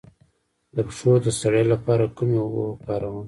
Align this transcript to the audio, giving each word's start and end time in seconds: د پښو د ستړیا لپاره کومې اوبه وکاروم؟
د 0.75 0.77
پښو 0.87 1.11
د 1.23 1.27
ستړیا 1.37 1.63
لپاره 1.73 2.05
کومې 2.17 2.37
اوبه 2.41 2.61
وکاروم؟ 2.69 3.17